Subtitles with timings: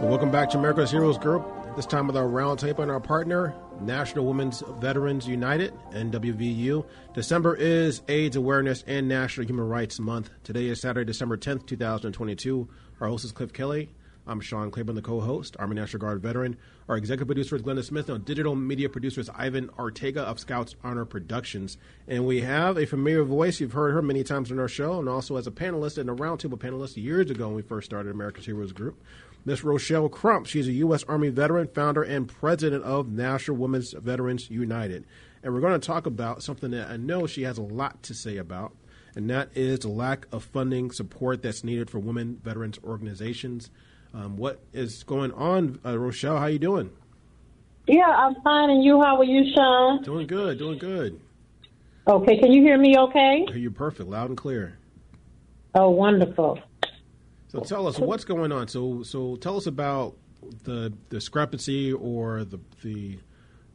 [0.00, 1.46] Welcome back to America's Heroes Group.
[1.76, 6.86] This time with our roundtable and our partner, National Women's Veterans United, NWVU.
[7.12, 10.30] December is AIDS Awareness and National Human Rights Month.
[10.42, 12.66] Today is Saturday, December 10th, 2022.
[12.98, 13.90] Our host is Cliff Kelly.
[14.26, 16.56] I'm Sean Claiborne, the co-host, Army National Guard veteran.
[16.88, 18.10] Our executive producer is Glenda Smith.
[18.10, 21.78] Our digital media producer is Ivan Ortega of Scouts Honor Productions.
[22.06, 23.60] And we have a familiar voice.
[23.60, 26.14] You've heard her many times on our show, and also as a panelist and a
[26.14, 29.02] roundtable panelist years ago when we first started America's Heroes Group.
[29.44, 30.46] Miss Rochelle Crump.
[30.46, 31.02] She's a U.S.
[31.04, 35.06] Army veteran, founder, and president of National Women's Veterans United.
[35.42, 38.14] And we're going to talk about something that I know she has a lot to
[38.14, 38.76] say about,
[39.16, 43.70] and that is the lack of funding support that's needed for women veterans organizations.
[44.12, 46.38] Um, what is going on, uh, Rochelle?
[46.38, 46.90] How you doing?
[47.86, 48.70] Yeah, I'm fine.
[48.70, 49.00] And you?
[49.00, 50.02] How are you, Sean?
[50.02, 50.58] Doing good.
[50.58, 51.20] Doing good.
[52.08, 52.38] Okay.
[52.38, 52.96] Can you hear me?
[52.98, 53.46] Okay.
[53.54, 54.78] You're perfect, loud and clear.
[55.74, 56.58] Oh, wonderful.
[57.48, 58.68] So tell us what's going on.
[58.68, 60.16] So so tell us about
[60.64, 63.18] the discrepancy or the the,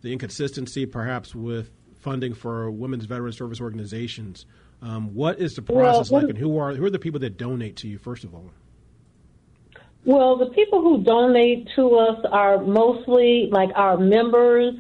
[0.01, 4.45] the inconsistency, perhaps, with funding for women's veteran service organizations.
[4.81, 7.37] Um, what is the process well, like, and who are who are the people that
[7.37, 7.97] donate to you?
[7.97, 8.51] First of all.
[10.05, 14.75] Well, the people who donate to us are mostly like our members,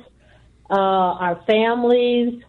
[0.69, 2.43] uh, our families,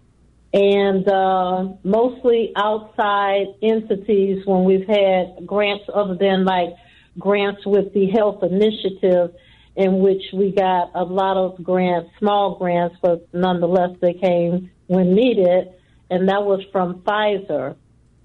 [0.52, 6.74] and uh, mostly outside entities when we've had grants other than like
[7.18, 9.34] grants with the health initiative
[9.74, 15.14] in which we got a lot of grants, small grants, but nonetheless they came when
[15.14, 15.72] needed,
[16.10, 17.74] and that was from Pfizer,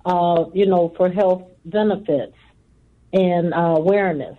[0.06, 2.35] uh, you know, for health benefits
[3.13, 4.38] and uh, awareness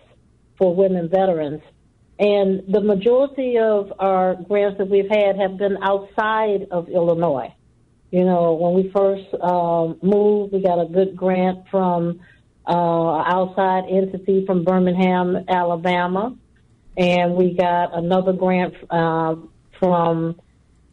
[0.59, 1.63] for women veterans.
[2.19, 7.53] And the majority of our grants that we've had have been outside of Illinois.
[8.11, 12.21] You know, when we first um, moved, we got a good grant from
[12.67, 16.37] uh, outside entity from Birmingham, Alabama,
[16.97, 19.37] and we got another grant uh,
[19.81, 20.39] from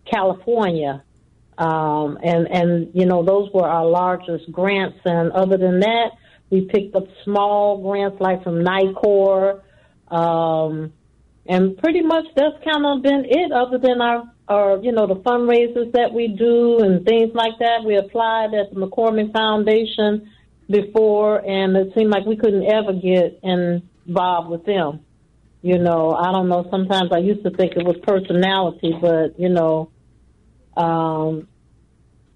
[0.09, 1.03] California.
[1.57, 4.97] Um, and and you know those were our largest grants.
[5.03, 6.11] And other than that,
[6.49, 9.61] we picked up small grants like from NICOR,
[10.09, 10.93] um,
[11.45, 13.51] and pretty much that's kind of been it.
[13.51, 17.83] Other than our or you know the fundraisers that we do and things like that.
[17.85, 20.31] We applied at the McCormick Foundation
[20.69, 25.01] before, and it seemed like we couldn't ever get involved with them.
[25.61, 26.67] You know, I don't know.
[26.71, 29.91] Sometimes I used to think it was personality, but you know,
[30.75, 31.47] um,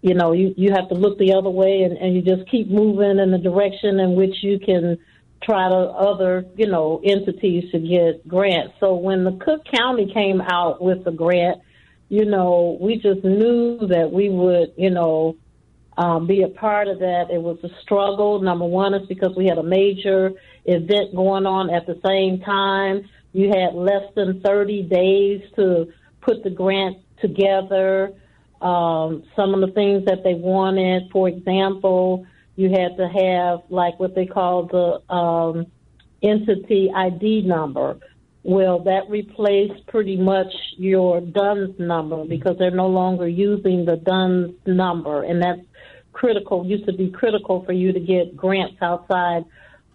[0.03, 2.69] you know, you you have to look the other way, and, and you just keep
[2.69, 4.97] moving in the direction in which you can
[5.41, 8.73] try to other, you know, entities to get grants.
[8.81, 11.61] So when the Cook County came out with the grant,
[12.09, 15.37] you know, we just knew that we would, you know,
[15.97, 17.27] um, be a part of that.
[17.31, 18.41] It was a struggle.
[18.41, 20.31] Number one is because we had a major
[20.65, 23.07] event going on at the same time.
[23.31, 28.13] You had less than 30 days to put the grant together.
[28.63, 32.25] Um, some of the things that they wanted, for example,
[32.55, 35.67] you had to have like what they call the um,
[36.21, 37.99] entity ID number
[38.43, 44.53] well, that replaced pretty much your DUNS number because they're no longer using the DUNS
[44.65, 45.61] number, and that's
[46.11, 46.65] critical.
[46.65, 49.45] Used to be critical for you to get grants outside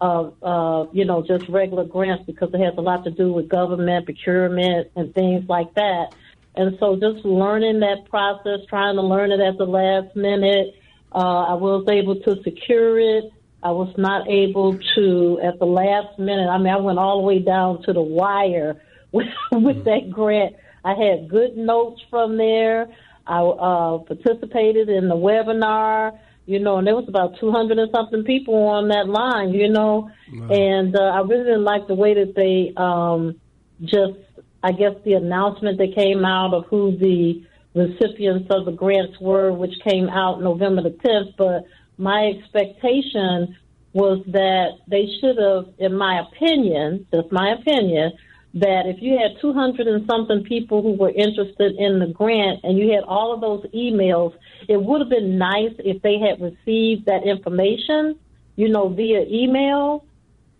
[0.00, 3.48] of, uh, you know, just regular grants because it has a lot to do with
[3.48, 6.14] government procurement and things like that.
[6.58, 10.74] And so, just learning that process, trying to learn it at the last minute,
[11.12, 13.32] uh, I was able to secure it
[13.62, 16.48] I was not able to at the last minute.
[16.48, 18.80] I mean, I went all the way down to the wire
[19.12, 20.56] with, with that grant.
[20.84, 22.88] I had good notes from there.
[23.27, 28.24] I uh, participated in the webinar, you know, and there was about 200 and something
[28.24, 30.48] people on that line, you know, wow.
[30.48, 33.38] and uh, I really didn't like the way that they um,
[33.83, 34.18] just,
[34.63, 37.45] I guess, the announcement that came out of who the
[37.75, 41.65] recipients of the grants were, which came out November the 10th, but
[41.97, 43.57] my expectation
[43.93, 48.13] was that they should have, in my opinion, just my opinion,
[48.55, 52.78] that if you had 200 and something people who were interested in the grant and
[52.78, 54.34] you had all of those emails,
[54.69, 58.19] it would have been nice if they had received that information,
[58.57, 60.05] you know, via email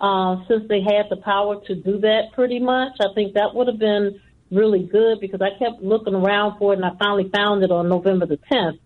[0.01, 2.93] uh, since they had the power to do that pretty much.
[3.01, 6.77] I think that would have been really good because I kept looking around for it
[6.77, 8.79] and I finally found it on November the 10th.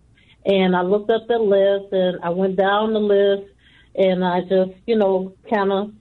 [0.45, 3.49] And I looked up the list and I went down the list
[3.95, 5.93] and I just, you know, kind of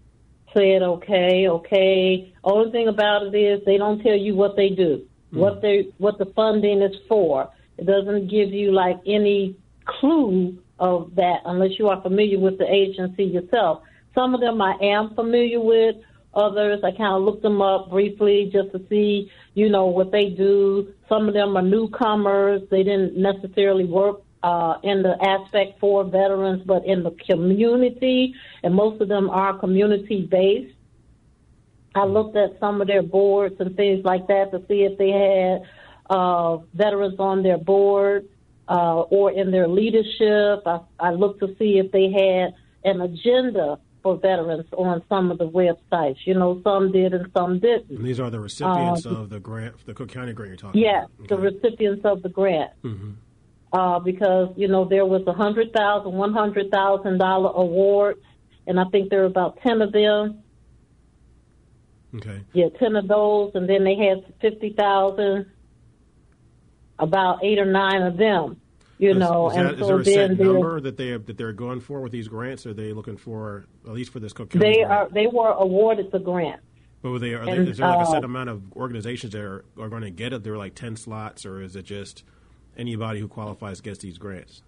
[0.55, 2.35] said, okay, okay.
[2.43, 5.39] Only thing about it is they don't tell you what they do, mm.
[5.39, 7.51] what they, what the funding is for.
[7.79, 12.67] It doesn't give you like any clue of that unless you are familiar with the
[12.71, 13.83] agency yourself.
[14.15, 15.97] Some of them I am familiar with.
[16.35, 20.31] Others I kind of looked them up briefly just to see, you know, what they
[20.31, 20.95] do.
[21.09, 22.63] Some of them are newcomers.
[22.71, 28.75] They didn't necessarily work uh, in the aspect for veterans, but in the community, and
[28.75, 30.75] most of them are community based.
[31.95, 35.11] I looked at some of their boards and things like that to see if they
[35.11, 35.63] had
[36.09, 38.29] uh, veterans on their board
[38.69, 40.63] uh, or in their leadership.
[40.67, 42.55] I, I looked to see if they had
[42.85, 46.19] an agenda for veterans on some of the websites.
[46.25, 47.91] You know, some did and some didn't.
[47.91, 50.81] And these are the recipients uh, of the grant, the Cook County grant you're talking
[50.81, 51.11] yes, about.
[51.19, 51.37] Yes, okay.
[51.37, 52.71] the recipients of the grant.
[52.83, 53.11] Mm-hmm
[53.73, 58.21] uh, because you know there was a hundred thousand, one hundred thousand dollar awards,
[58.67, 60.43] and I think there were about ten of them.
[62.15, 62.43] Okay.
[62.53, 65.47] Yeah, ten of those, and then they had fifty thousand.
[66.99, 68.61] About eight or nine of them,
[69.03, 71.53] you know, is that, and so is there a set number that they that they're
[71.53, 72.67] going for with these grants?
[72.67, 74.65] Are they looking for at least for this Cook County?
[74.65, 74.93] They grant?
[74.93, 75.09] are.
[75.11, 76.61] They were awarded the grant.
[77.03, 79.33] But were they, are and, they, is there like uh, a set amount of organizations
[79.33, 80.45] that are, are going to get it?
[80.45, 82.23] There were like ten slots, or is it just
[82.77, 84.63] anybody who qualifies gets these grants?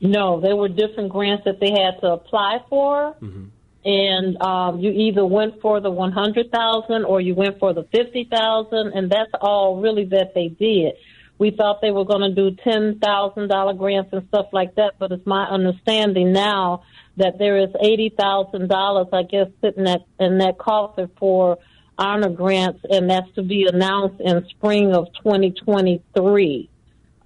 [0.00, 3.16] No, there were different grants that they had to apply for.
[3.20, 3.46] Mm-hmm.
[3.82, 7.84] And um, you either went for the one hundred thousand or you went for the
[7.84, 10.94] fifty thousand, and that's all really that they did.
[11.40, 14.96] We thought they were going to do ten thousand dollar grants and stuff like that,
[14.98, 16.82] but it's my understanding now
[17.16, 21.58] that there is eighty thousand dollars, I guess, sitting at, in that coffer for
[21.96, 26.68] honor grants, and that's to be announced in spring of 2023.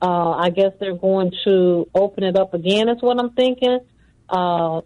[0.00, 3.80] Uh, I guess they're going to open it up again, is what I'm thinking.
[4.28, 4.82] Uh,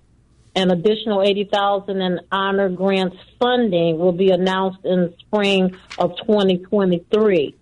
[0.56, 7.54] an additional 80,000 in honor grants funding will be announced in spring of 2023.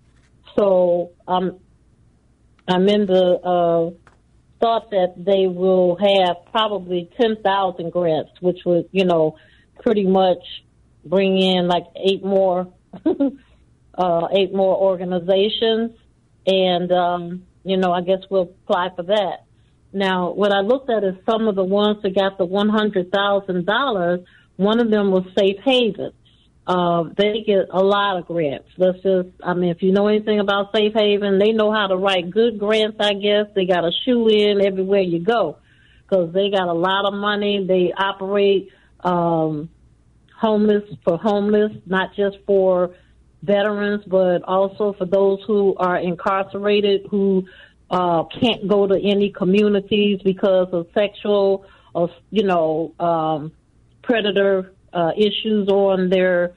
[0.57, 1.61] So um,
[2.69, 3.91] I'm in the uh,
[4.61, 9.37] thought that they will have probably 10,000 grants, which would, you know,
[9.83, 10.43] pretty much
[11.05, 12.73] bring in like eight more,
[13.05, 15.93] uh, eight more organizations
[16.47, 19.45] and um, you know, I guess we'll apply for that.
[19.93, 23.11] Now, what I looked at is some of the ones that got the one hundred
[23.11, 24.21] thousand dollars.
[24.57, 26.13] One of them was Safe Haven.
[26.67, 28.69] Uh, they get a lot of grants.
[28.77, 31.97] Let's just, I mean, if you know anything about Safe Haven, they know how to
[31.97, 32.97] write good grants.
[32.99, 35.59] I guess they got a shoe in everywhere you go
[36.03, 37.65] because they got a lot of money.
[37.67, 38.71] They operate
[39.01, 39.69] um,
[40.37, 42.97] homeless for homeless, not just for
[43.43, 47.47] veterans, but also for those who are incarcerated who
[47.91, 51.65] uh, can't go to any communities because of sexual
[51.95, 53.53] or you know um,
[54.03, 56.55] predator uh, issues on their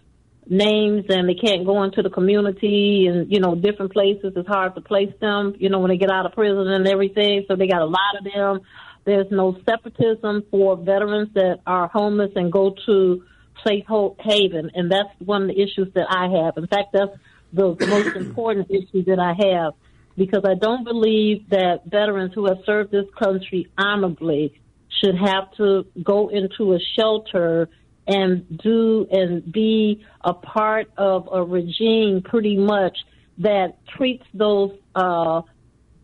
[0.48, 4.34] names, and they can't go into the community and you know different places.
[4.36, 7.46] It's hard to place them, you know, when they get out of prison and everything.
[7.48, 8.62] So they got a lot of them.
[9.06, 13.24] There's no separatism for veterans that are homeless and go to
[13.66, 13.86] safe
[14.20, 16.58] haven, and that's one of the issues that I have.
[16.58, 17.12] In fact, that's
[17.52, 19.74] the most important issue that I have
[20.18, 24.60] because I don't believe that veterans who have served this country honorably
[25.02, 27.70] should have to go into a shelter
[28.10, 32.98] and do and be a part of a regime pretty much
[33.38, 35.42] that treats those uh,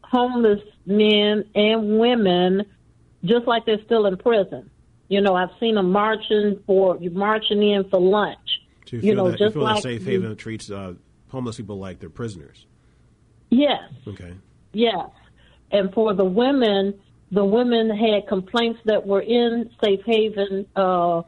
[0.03, 2.63] homeless men and women
[3.23, 4.69] just like they're still in prison.
[5.07, 8.37] You know, I've seen them marching for marching in for lunch.
[8.85, 10.93] So you, you know, that, just you like Safe Haven treats uh,
[11.29, 12.67] homeless people like they're prisoners.
[13.49, 13.81] Yes.
[14.07, 14.33] Okay.
[14.73, 15.09] Yes,
[15.71, 16.99] and for the women,
[17.31, 21.23] the women had complaints that were in Safe Haven uh,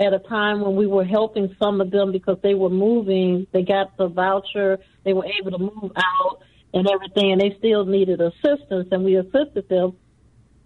[0.00, 3.46] at a time when we were helping some of them because they were moving.
[3.52, 4.78] They got the voucher.
[5.04, 6.40] They were able to move out
[6.72, 9.96] and everything, and they still needed assistance, and we assisted them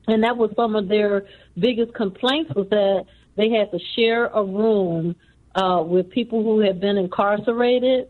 [0.07, 1.26] and that was some of their
[1.59, 5.17] biggest complaints was that they had to share a room
[5.55, 8.09] uh, with people who had been incarcerated,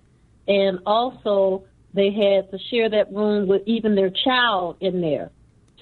[0.48, 5.30] and also they had to share that room with even their child in there.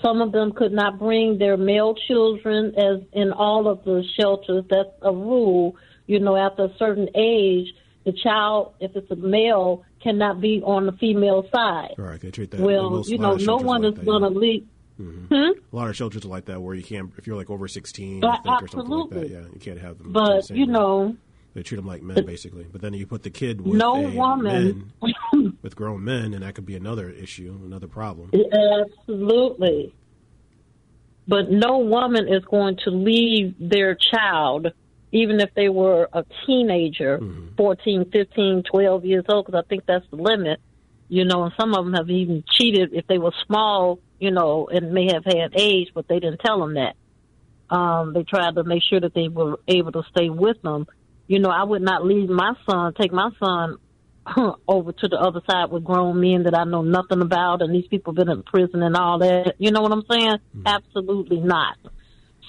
[0.03, 4.65] Some of them could not bring their male children, as in all of the shelters.
[4.69, 5.77] That's a rule.
[6.07, 7.69] You know, after a certain age,
[8.05, 11.95] the child, if it's a male, cannot be on the female side.
[11.97, 12.61] Right, they treat that.
[12.61, 14.67] Well, you know, no one is going to leave
[15.01, 15.35] Mm-hmm.
[15.35, 15.53] Hmm?
[15.73, 18.25] A lot of shelters are like that, where you can't if you're like over sixteen,
[18.25, 19.31] I think, or something like that.
[19.31, 20.13] Yeah, you can't have them.
[20.13, 21.17] But the you know,
[21.55, 22.67] they treat them like men, basically.
[22.71, 26.55] But then you put the kid with no woman men, with grown men, and that
[26.55, 28.31] could be another issue, another problem.
[28.35, 29.95] Absolutely.
[31.29, 34.69] But no woman is going to leave their child,
[35.13, 37.55] even if they were a teenager, mm-hmm.
[37.57, 40.61] 14, 15, 12 years old, because I think that's the limit.
[41.09, 44.69] You know, and some of them have even cheated if they were small, you know,
[44.73, 46.97] and may have had age, but they didn't tell them that.
[47.69, 50.87] Um, they tried to make sure that they were able to stay with them.
[51.27, 53.79] You know, I would not leave my son, take my son
[54.69, 57.87] over to the other side with grown men that I know nothing about, and these
[57.89, 59.55] people been in prison and all that.
[59.59, 60.39] You know what I'm saying?
[60.57, 60.67] Mm-hmm.
[60.67, 61.79] Absolutely not.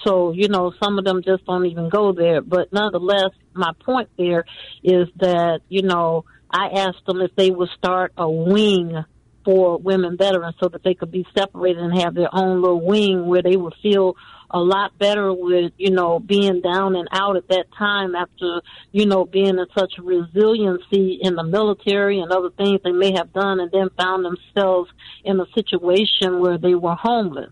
[0.06, 2.42] So, you know, some of them just don't even go there.
[2.42, 4.46] But nonetheless, my point there
[4.84, 9.04] is that, you know, I asked them if they would start a wing
[9.46, 13.26] for women veterans so that they could be separated and have their own little wing
[13.26, 14.16] where they would feel
[14.54, 19.08] a lot better with, you know, being down and out at that time after, you
[19.08, 23.60] know, being in such resiliency in the military and other things they may have done
[23.60, 24.92] and then found themselves
[25.26, 27.52] in a situation where they were homeless.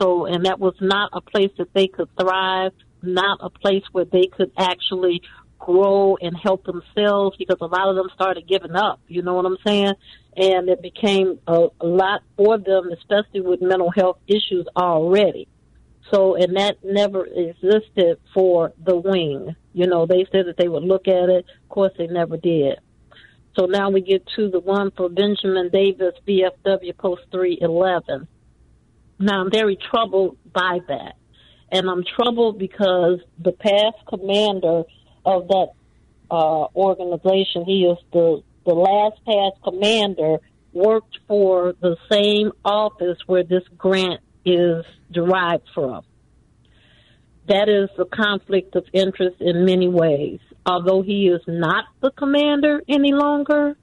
[0.00, 4.04] So, and that was not a place that they could thrive, not a place where
[4.04, 5.22] they could actually
[5.60, 9.00] grow and help themselves because a lot of them started giving up.
[9.06, 9.94] You know what I'm saying?
[10.36, 15.46] And it became a, a lot for them, especially with mental health issues already.
[16.12, 19.56] So, and that never existed for the wing.
[19.72, 21.46] You know, they said that they would look at it.
[21.62, 22.78] Of course, they never did.
[23.56, 28.26] So now we get to the one for Benjamin Davis, VFW Post 311.
[29.18, 31.14] Now I'm very troubled by that.
[31.70, 34.82] And I'm troubled because the past commander
[35.24, 35.68] of that
[36.30, 40.38] uh, organization, he is the, the last past commander,
[40.72, 46.04] worked for the same office where this grant is derived from.
[47.46, 50.40] That is a conflict of interest in many ways.
[50.64, 53.76] Although he is not the commander any longer,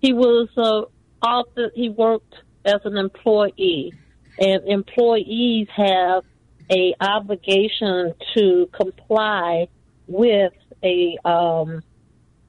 [0.00, 0.82] he was uh,
[1.20, 3.92] also he worked as an employee,
[4.38, 6.24] and employees have
[6.70, 9.68] a obligation to comply
[10.06, 10.52] with
[10.82, 11.82] a um,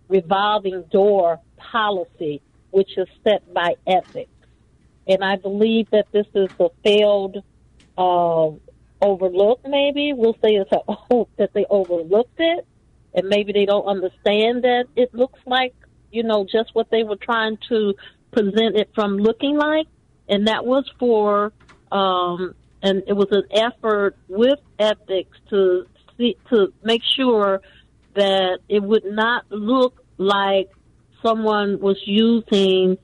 [0.08, 2.42] revolving door policy,
[2.72, 4.30] which is set by ethics.
[5.08, 7.44] And I believe that this is a failed
[7.98, 8.50] uh,
[9.02, 9.68] overlooked.
[9.68, 12.66] Maybe we'll say it's a hope that they overlooked it,
[13.14, 15.74] and maybe they don't understand that it looks like
[16.12, 17.94] you know just what they were trying to
[18.32, 19.88] present it from looking like,
[20.28, 21.54] and that was for
[21.92, 25.86] um, and it was an effort with ethics to
[26.18, 27.62] see to make sure
[28.16, 30.70] that it would not look like
[31.26, 32.98] someone was using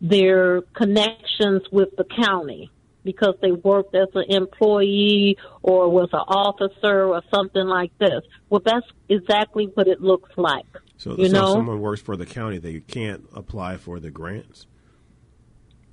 [0.00, 2.70] their connections with the county
[3.04, 8.22] because they worked as an employee or was an officer or something like this.
[8.48, 10.66] Well, that's exactly what it looks like.
[10.96, 11.52] So, you so know?
[11.52, 14.66] someone works for the county, they can't apply for the grants?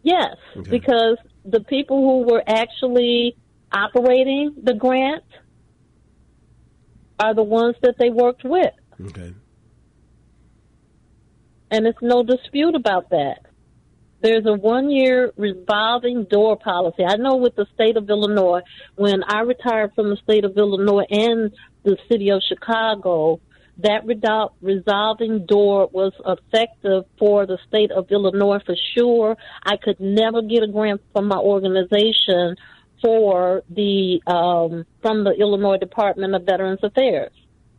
[0.04, 0.70] Yes, okay.
[0.70, 3.36] because the people who were actually
[3.72, 5.24] operating the grant
[7.20, 8.74] are the ones that they worked with.
[9.00, 9.34] Okay.
[11.70, 13.46] And it's no dispute about that.
[14.22, 17.04] There's a one year revolving door policy.
[17.04, 18.62] I know with the state of Illinois,
[18.96, 21.52] when I retired from the state of Illinois and
[21.84, 23.40] the city of Chicago,
[23.80, 29.38] that resolving door was effective for the state of Illinois for sure.
[29.64, 32.58] I could never get a grant from my organization
[33.02, 37.32] for the um, from the Illinois Department of Veterans Affairs.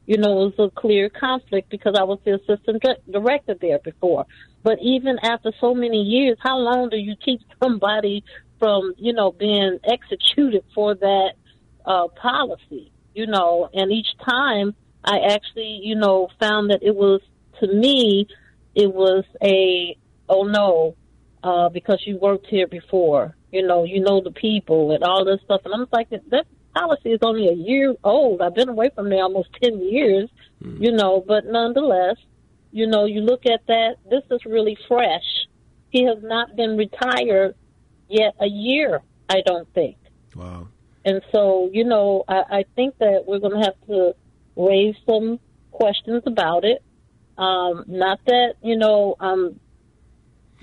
[0.06, 4.26] You know, it was a clear conflict because I was the assistant director there before.
[4.62, 8.24] But even after so many years, how long do you keep somebody
[8.58, 11.32] from, you know, being executed for that
[11.86, 12.90] uh, policy?
[13.14, 17.20] You know, and each time I actually, you know, found that it was,
[17.60, 18.26] to me,
[18.74, 19.96] it was a,
[20.28, 20.96] oh no,
[21.44, 23.36] uh, because you worked here before.
[23.50, 25.60] You know, you know the people and all this stuff.
[25.64, 28.40] And I'm like, that policy is only a year old.
[28.40, 30.28] I've been away from there almost 10 years,
[30.62, 30.80] mm.
[30.80, 32.16] you know, but nonetheless,
[32.70, 35.46] you know, you look at that, this is really fresh.
[35.90, 37.54] He has not been retired
[38.08, 39.96] yet a year, I don't think.
[40.34, 40.68] Wow.
[41.04, 44.14] And so, you know, I, I think that we're going to have to
[44.56, 46.82] raise some questions about it.
[47.36, 49.58] Um, not that, you know, I'm,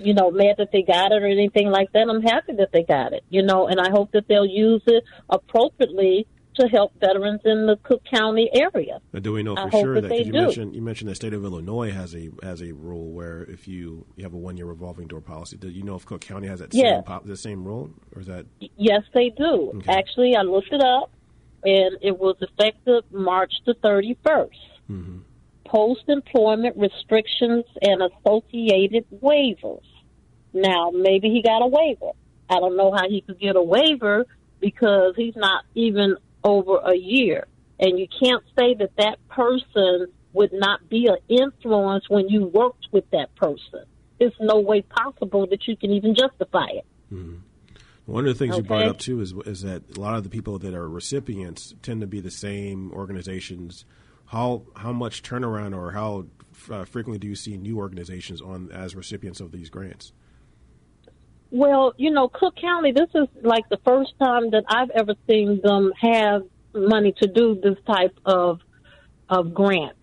[0.00, 2.08] you know, mad that they got it or anything like that.
[2.08, 5.04] I'm happy that they got it, you know, and I hope that they'll use it
[5.28, 6.26] appropriately
[6.60, 9.00] to help veterans in the Cook County area.
[9.12, 10.40] But do we know for sure that, that you do.
[10.42, 14.06] mentioned you mentioned the state of Illinois has a has a rule where if you,
[14.16, 16.58] you have a one year revolving door policy, do you know if Cook County has
[16.58, 16.96] that Yes.
[16.96, 19.72] same pop, the same rule or is that Yes, they do.
[19.76, 19.92] Okay.
[19.92, 21.10] Actually, I looked it up,
[21.64, 24.48] and it was effective March the 31st.
[24.90, 25.18] Mm-hmm.
[25.66, 29.84] Post employment restrictions and associated waivers.
[30.52, 32.12] Now, maybe he got a waiver.
[32.48, 34.26] I don't know how he could get a waiver
[34.60, 37.46] because he's not even over a year.
[37.78, 42.88] And you can't say that that person would not be an influence when you worked
[42.92, 43.84] with that person.
[44.18, 46.86] It's no way possible that you can even justify it.
[48.06, 50.30] One of the things you brought up too is is that a lot of the
[50.30, 53.84] people that are recipients tend to be the same organizations.
[54.26, 56.26] How how much turnaround or how
[56.70, 60.12] uh, frequently do you see new organizations on as recipients of these grants?
[61.50, 65.60] Well, you know, Cook County, this is like the first time that I've ever seen
[65.62, 66.42] them have
[66.72, 68.60] money to do this type of
[69.28, 69.96] of grant.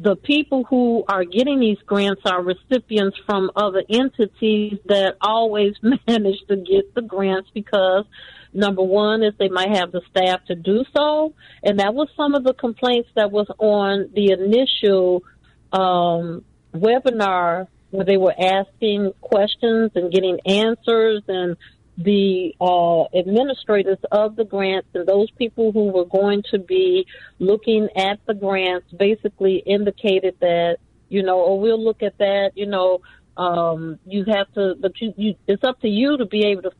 [0.00, 6.38] The people who are getting these grants are recipients from other entities that always manage
[6.48, 8.04] to get the grants because
[8.52, 11.34] number one is they might have the staff to do so.
[11.62, 15.24] And that was some of the complaints that was on the initial
[15.72, 21.56] um, webinar where they were asking questions and getting answers and
[21.96, 27.06] the uh, administrators of the grants and those people who were going to be
[27.40, 30.76] looking at the grants basically indicated that
[31.08, 33.00] you know or we'll look at that you know
[33.36, 36.72] um, you have to but you, you it's up to you to be able to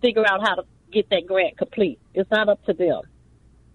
[0.00, 1.98] figure out how to get that grant complete.
[2.14, 3.02] It's not up to them.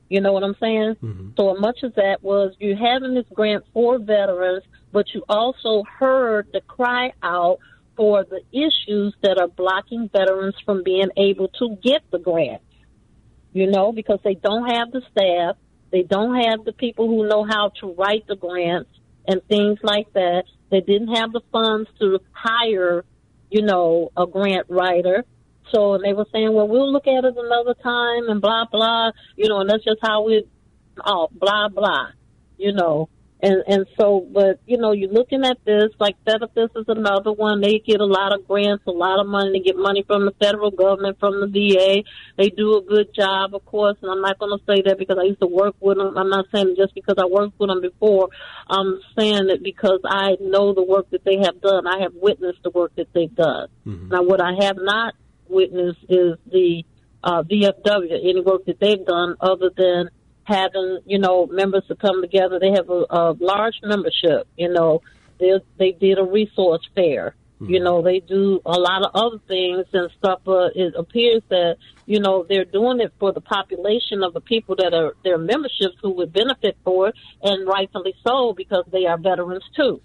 [0.10, 0.96] You know what I'm saying?
[1.38, 6.48] So much of that was you having this grant for veterans, but you also heard
[6.52, 7.60] the cry out
[7.96, 12.62] for the issues that are blocking veterans from being able to get the grant.
[13.52, 15.58] You know, because they don't have the staff,
[15.92, 18.90] they don't have the people who know how to write the grants
[19.28, 20.44] and things like that.
[20.70, 23.06] They didn't have the funds to hire,
[23.50, 25.26] you know, a grant writer.
[25.72, 29.50] So they were saying, well, we'll look at it another time and blah blah, you
[29.50, 30.46] know, and that's just how we,
[31.06, 32.08] oh blah blah,
[32.58, 33.10] you know,
[33.42, 37.62] and and so, but you know, you're looking at this like therapists is another one.
[37.62, 39.52] They get a lot of grants, a lot of money.
[39.54, 42.04] They get money from the federal government, from the VA.
[42.38, 45.18] They do a good job, of course, and I'm not going to say that because
[45.18, 46.18] I used to work with them.
[46.18, 48.28] I'm not saying just because I worked with them before.
[48.68, 51.88] I'm saying it because I know the work that they have done.
[51.88, 53.70] I have witnessed the work that they've done.
[54.10, 55.14] Now, what I have not
[55.48, 56.84] witnessed is the
[57.24, 60.10] uh, VFW, any work that they've done other than
[60.50, 62.60] having, you know, members to come together.
[62.60, 65.02] They have a, a large membership, you know,
[65.40, 67.36] they, they did a resource fair.
[67.62, 67.84] You hmm.
[67.84, 72.20] know, they do a lot of other things and stuff, but it appears that, you
[72.20, 76.12] know, they're doing it for the population of the people that are their memberships who
[76.12, 80.02] would benefit for it, and rightfully so because they are veterans too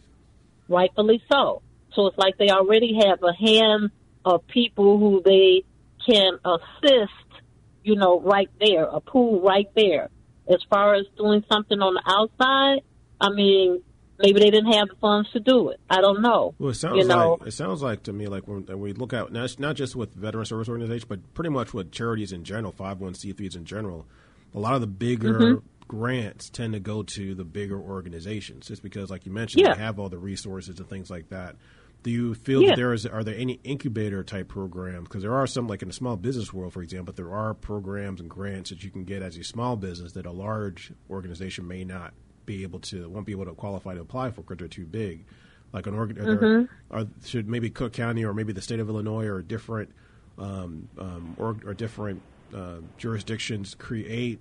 [0.68, 1.62] rightfully so.
[1.94, 3.90] So it's like they already have a hand
[4.24, 5.64] of people who they
[6.07, 7.42] can assist,
[7.83, 10.11] you know, right there, a pool right there.
[10.48, 12.83] As far as doing something on the outside,
[13.20, 13.83] I mean,
[14.18, 15.80] maybe they didn't have the funds to do it.
[15.88, 16.54] I don't know.
[16.59, 19.12] Well, it sounds you know, like it sounds like to me like when we look
[19.12, 22.72] at not, not just with veteran service organizations, but pretty much with charities in general,
[22.72, 24.07] five hundred one c threes in general.
[24.54, 25.66] A lot of the bigger Mm-hmm.
[25.88, 29.74] grants tend to go to the bigger organizations, just because, like you mentioned, Yeah.
[29.74, 31.57] they have all the resources and things like that.
[32.04, 32.68] Do you feel Yeah.
[32.68, 35.08] that there is are there any incubator type programs?
[35.08, 38.20] Because there are some, like in the small business world, for example, there are programs
[38.20, 41.82] and grants that you can get as a small business that a large organization may
[41.82, 42.12] not
[42.46, 45.24] be able to won't be able to qualify to apply for because they're too big.
[45.72, 49.42] Like an organ, are, should maybe Cook County or maybe the state of Illinois or
[49.42, 49.90] different
[50.38, 52.20] um, um, or, or different
[52.54, 54.40] uh, jurisdictions create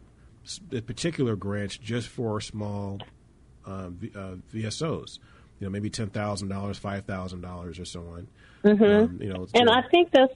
[0.86, 3.00] particular grants just for small
[3.66, 5.20] uh, v, uh, VSOs.
[5.64, 8.28] You know, maybe ten thousand dollars, five thousand dollars, or so on.
[9.06, 10.34] Um, you know, And I think that's,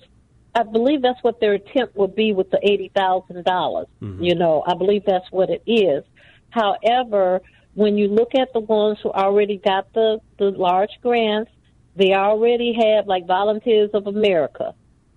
[0.55, 3.87] I believe that's what their attempt would be with the eighty thousand dollars.
[4.23, 6.05] You know, I believe that's what it is.
[6.49, 7.41] However,
[7.73, 11.51] when you look at the ones who already got the the large grants,
[11.97, 14.75] they already have like Volunteers of America.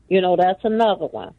[0.09, 1.35] You know, that's another one.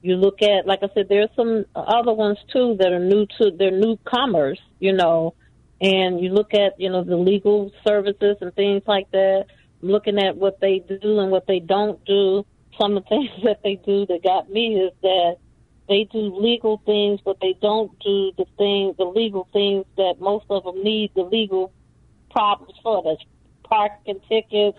[0.00, 3.50] You look at, like I said, there's some other ones too that are new to
[3.58, 4.60] they're newcomers.
[4.78, 5.34] You know,
[5.82, 9.46] and you look at you know the legal services and things like that
[9.82, 12.46] looking at what they do and what they don't do
[12.80, 15.36] some of the things that they do that got me is that
[15.88, 20.46] they do legal things but they don't do the things the legal things that most
[20.48, 21.72] of them need the legal
[22.30, 23.22] problems for that's
[23.64, 24.78] parking tickets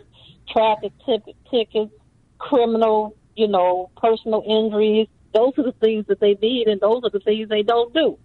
[0.50, 1.92] traffic tip- tickets
[2.40, 7.10] criminal you know personal injuries those are the things that they need, and those are
[7.10, 8.18] the things they don't do.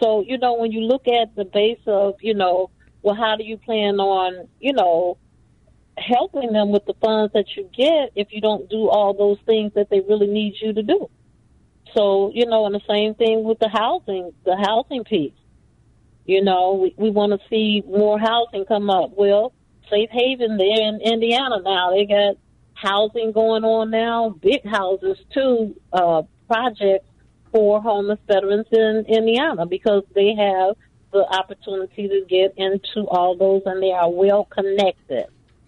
[0.00, 2.70] So, you know, when you look at the base of, you know,
[3.02, 5.18] well, how do you plan on, you know,
[5.96, 9.72] helping them with the funds that you get if you don't do all those things
[9.74, 11.08] that they really need you to do?
[11.94, 15.32] So, you know, and the same thing with the housing, the housing piece.
[16.26, 19.10] You know, we, we want to see more housing come up.
[19.14, 19.52] Well,
[19.90, 22.36] Safe Haven there in Indiana now, they got
[22.72, 27.06] housing going on now, big houses too, uh, projects
[27.54, 30.74] for homeless veterans in Indiana because they have
[31.12, 35.26] the opportunity to get into all those and they are well connected.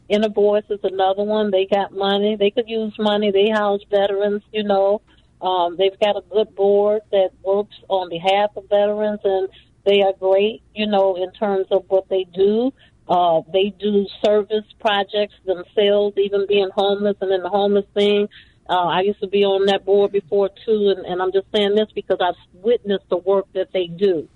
[0.09, 1.53] Inner Voice is another one.
[1.53, 2.35] They got money.
[2.37, 3.31] They could use money.
[3.31, 5.01] They house veterans, you know.
[5.41, 9.49] Um, they've got a good board that works on behalf of veterans, and
[9.85, 12.73] they are great, you know, in terms of what they do.
[13.09, 18.29] Uh, they do service projects themselves, even being homeless and in the homeless thing.
[18.69, 21.75] Uh, I used to be on that board before too, and, and I'm just saying
[21.75, 24.29] this because I've witnessed the work that they do.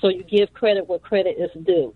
[0.00, 1.94] So you give credit where credit is due.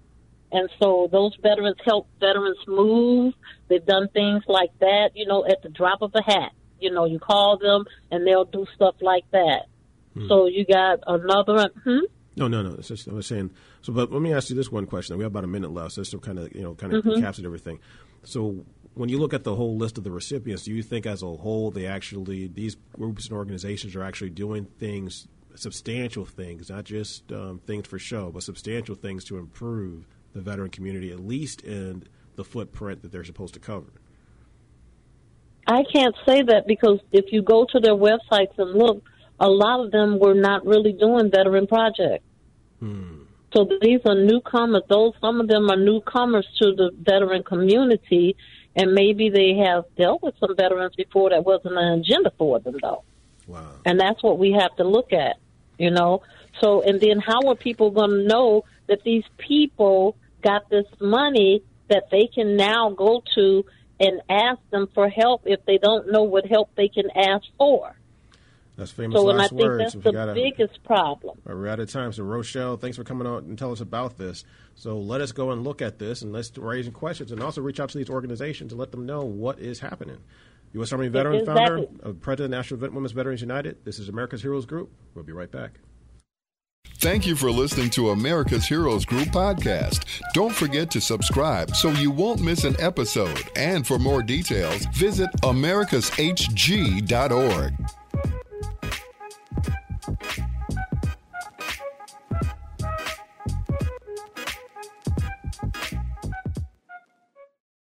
[0.53, 3.35] And so those veterans help veterans move.
[3.69, 6.53] They've done things like that, you know, at the drop of a hat.
[6.81, 9.67] You know, you call them and they'll do stuff like that.
[10.15, 10.27] Hmm.
[10.29, 11.71] So you got another.
[11.85, 12.01] Hmm?
[12.37, 12.77] No, no, no.
[12.77, 13.51] Just, I was saying.
[13.83, 15.17] So, but let me ask you this one question.
[15.19, 17.21] We have about a minute left, so to kind of you know kind of mm-hmm.
[17.21, 17.79] capture everything.
[18.25, 18.65] So,
[18.95, 21.27] when you look at the whole list of the recipients, do you think as a
[21.27, 27.31] whole they actually these groups and organizations are actually doing things, substantial things, not just
[27.33, 32.05] um, things for show, but substantial things to improve the veteran community, at least in
[32.37, 33.93] the footprint that they're supposed to cover?
[35.67, 39.05] I can't say that because if you go to their websites and look,
[39.39, 42.25] a lot of them were not really doing veteran projects.
[42.81, 43.23] Hmm.
[43.55, 44.83] So these are newcomers.
[44.89, 48.37] Those some of them are newcomers to the veteran community,
[48.81, 51.29] and maybe they have dealt with some veterans before.
[51.31, 53.05] That wasn't an agenda for them, though.
[53.47, 53.67] Wow.
[53.85, 55.37] And that's what we have to look at,
[55.79, 56.23] you know.
[56.61, 61.63] So, and then how are people going to know that these people got this money
[61.89, 63.67] that they can now go to
[63.99, 67.95] and ask them for help if they don't know what help they can ask for?
[68.81, 69.93] That's famous so, last and I words.
[69.93, 71.39] think that's the biggest problem.
[71.45, 72.15] We're out of time.
[72.15, 74.43] So, Rochelle, thanks for coming out and tell us about this.
[74.75, 77.79] So, let us go and look at this and let's raise questions and also reach
[77.79, 80.17] out to these organizations and let them know what is happening.
[80.73, 80.93] U.S.
[80.93, 81.65] Army Veteran exactly.
[81.65, 83.85] Founder, uh, President National Women's Veterans United.
[83.85, 84.91] This is America's Heroes Group.
[85.15, 85.73] We'll be right back.
[87.01, 90.07] Thank you for listening to America's Heroes Group podcast.
[90.33, 93.43] Don't forget to subscribe so you won't miss an episode.
[93.57, 97.75] And for more details, visit americashg.org.